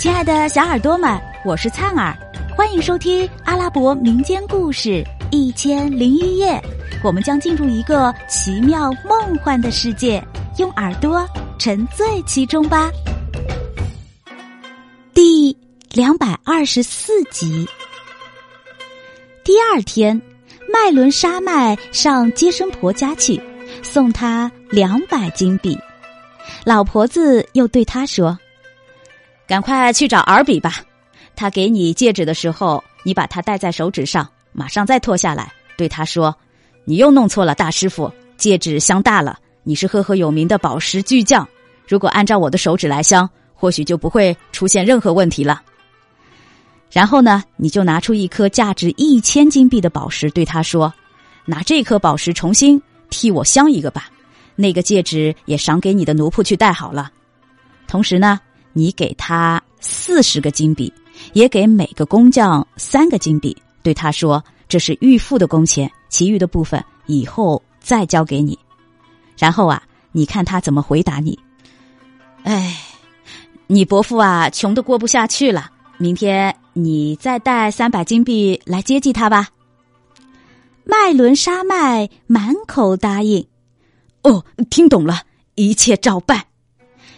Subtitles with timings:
[0.00, 2.16] 亲爱的小耳朵们，我是灿儿，
[2.56, 4.88] 欢迎收听阿拉伯民间故事
[5.30, 6.52] 《一千零一夜》。
[7.04, 10.24] 我们将进入一个奇妙梦幻的世界，
[10.56, 11.28] 用耳朵
[11.58, 12.90] 沉醉其中吧。
[15.12, 15.54] 第
[15.90, 17.68] 两百二十四集。
[19.44, 20.18] 第二天，
[20.72, 23.38] 麦伦沙麦上接生婆家去，
[23.82, 25.78] 送她两百金币。
[26.64, 28.38] 老婆子又对他说。
[29.50, 30.76] 赶快去找尔比吧，
[31.34, 36.32] 他给你戒指的时候，你把它戴在手指上，马上再脱下来，对他说
[36.86, 39.40] ：“你又弄错了，大师傅，戒指镶大了。
[39.64, 41.48] 你是赫赫有名的宝石巨匠，
[41.88, 45.60] 如果按照我的手指来镶，或许就不会出现任何问题了。”
[46.88, 50.94] 然后呢，你就拿出一颗价值一千金币的宝石，对他说
[51.44, 52.80] ：“拿这颗宝石重新
[53.10, 54.10] 替我镶一个吧，
[54.54, 57.10] 那个戒指也赏给你的奴仆去戴好了。
[57.88, 58.38] 同时呢。”
[58.72, 60.92] 你给他四十个金币，
[61.32, 63.56] 也给每个工匠三个金币。
[63.82, 68.58] 对他说：“这是预付的工钱，其余的部分以后再交给你。”
[69.38, 71.38] 然后啊，你看他怎么回答你。
[72.42, 72.78] 哎，
[73.66, 75.70] 你伯父啊，穷的过不下去了。
[75.96, 79.48] 明天你再带三百金币来接济他吧。
[80.84, 83.46] 麦伦沙麦满口答应。
[84.22, 85.22] 哦，听懂了，
[85.54, 86.44] 一切照办。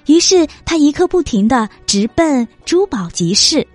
[0.06, 3.67] 于是他一刻不停的直奔珠宝集市。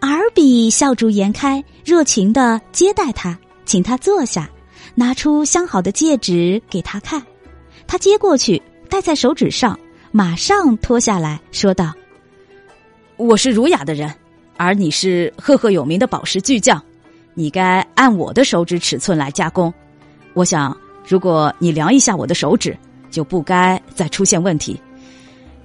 [0.00, 4.50] 尔比笑逐颜开，热情的接待他，请他坐下，
[4.94, 7.22] 拿出镶好的戒指给他看。
[7.86, 9.78] 他接过去，戴在手指上，
[10.10, 11.92] 马上脱下来说道
[13.16, 14.12] ：“我是儒雅的人，
[14.56, 16.82] 而你是赫赫有名的宝石巨匠，
[17.34, 19.72] 你该按我的手指尺寸来加工。
[20.34, 22.76] 我想，如果你量一下我的手指，
[23.10, 24.80] 就不该再出现问题。”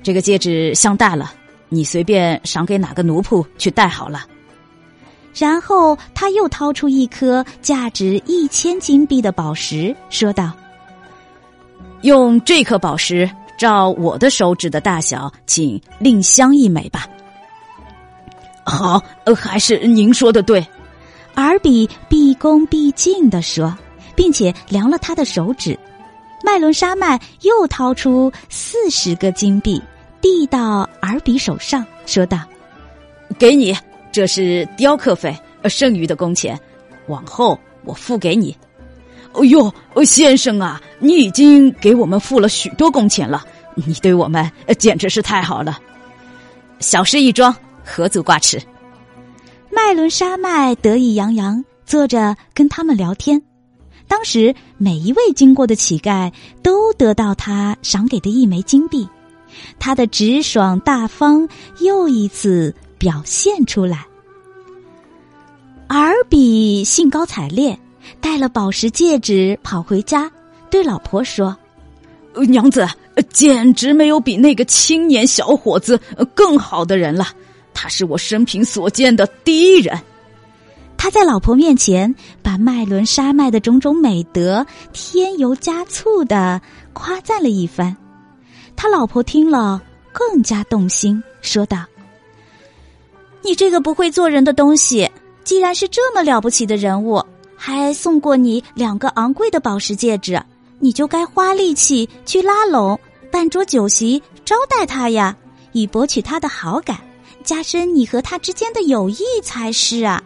[0.08, 1.33] 这个戒指镶大了，
[1.67, 4.25] 你随便赏给哪个奴仆去戴好了。
[5.36, 10.53] 然后他又掏出一颗价值一千金币的宝石，说道
[12.03, 17.06] ：“用这颗宝石照我的手指的大小，请另镶一枚吧。”
[18.63, 19.03] 好，
[19.35, 20.66] 还是您说的对。
[21.35, 23.78] 尔比毕恭毕敬的说，
[24.16, 25.78] 并且量了他的手指。
[26.45, 29.84] 麦伦沙麦又掏出四十个金币。
[30.22, 32.39] 递到尔比手上，说道
[33.38, 33.75] ：“给你，
[34.11, 35.35] 这是雕刻费，
[35.66, 36.59] 剩余的工钱，
[37.07, 38.56] 往后我付给你。
[39.33, 39.72] ”“哦呦，
[40.03, 43.45] 先生啊，你已经给我们付了许多工钱了，
[43.75, 45.79] 你对我们简直是太好了。”
[46.79, 48.61] 小事一桩，何足挂齿。
[49.69, 53.41] 麦伦沙麦得意洋洋，坐着跟他们聊天。
[54.07, 56.31] 当时每一位经过的乞丐
[56.63, 59.07] 都得到他赏给的一枚金币。
[59.79, 61.47] 他的直爽大方
[61.79, 64.06] 又一次表现出来。
[65.88, 67.78] 尔比兴高采烈，
[68.19, 70.29] 戴了宝石戒指跑回家，
[70.69, 71.56] 对老婆说
[72.50, 72.88] ：“娘子，
[73.29, 76.00] 简直没有比那个青年小伙子
[76.35, 77.28] 更好的人了。
[77.74, 79.97] 他是我生平所见的第一人。”
[80.97, 86.59] 他在老婆面前把麦伦沙麦的种种美德添油加醋的
[86.91, 87.95] 夸赞了一番。
[88.77, 89.81] 他老婆听了
[90.13, 91.83] 更加动心，说道
[93.41, 95.09] ：“你这个不会做人的东西，
[95.43, 97.21] 既然是这么了不起的人物，
[97.55, 100.39] 还送过你两个昂贵的宝石戒指，
[100.77, 102.97] 你就该花力气去拉拢、
[103.31, 105.35] 办桌酒席招待他呀，
[105.71, 106.97] 以博取他的好感，
[107.44, 110.23] 加深你和他之间的友谊才是啊。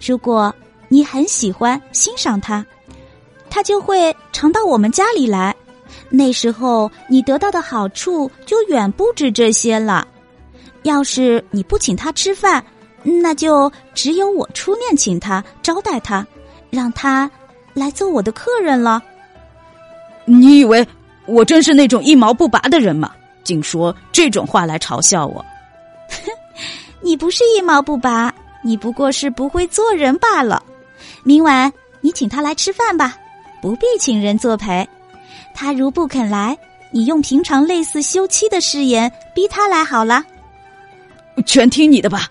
[0.00, 0.54] 如果
[0.88, 2.64] 你很喜欢、欣赏他，
[3.50, 5.54] 他就会常到我们家里来。”
[6.10, 10.06] 那时候你得到的好处就远不止这些了。
[10.82, 12.64] 要是你不请他吃饭，
[13.02, 16.26] 那就只有我出面请他招待他，
[16.68, 17.30] 让他
[17.74, 19.02] 来做我的客人了。
[20.24, 20.86] 你以为
[21.26, 23.12] 我真是那种一毛不拔的人吗？
[23.44, 25.44] 竟说这种话来嘲笑我？
[26.10, 26.30] 哼，
[27.00, 28.32] 你不是一毛不拔，
[28.62, 30.62] 你不过是不会做人罢了。
[31.24, 33.16] 明晚你请他来吃饭吧，
[33.60, 34.88] 不必请人作陪。
[35.54, 36.56] 他如不肯来，
[36.90, 40.24] 你用平常类似休妻的誓言逼他来好了。
[41.46, 42.28] 全听你的吧。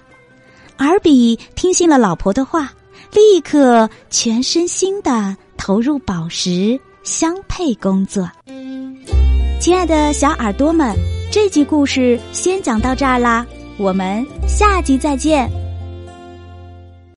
[0.78, 2.72] 尔比听信了老婆的话，
[3.12, 8.30] 立刻全身心的投入宝石相配工作。
[9.60, 10.96] 亲爱的小耳朵们，
[11.32, 13.46] 这集故事先讲到这儿啦，
[13.78, 15.59] 我们下集再见。